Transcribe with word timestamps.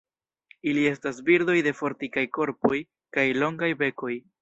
Ili 0.71 0.85
estas 0.91 1.19
birdoj 1.27 1.57
de 1.69 1.75
fortikaj 1.83 2.25
korpoj 2.41 2.83
kaj 3.19 3.31
longaj 3.45 3.75
bekoj. 3.87 4.15